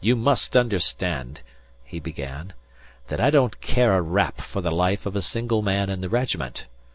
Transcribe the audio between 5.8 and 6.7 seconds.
in the regiment.